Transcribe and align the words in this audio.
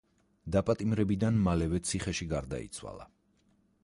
დაპატიმრებიდან 0.53 1.37
მალევე 1.47 1.81
ციხეში 1.89 2.27
გარდაიცვალა. 2.35 3.07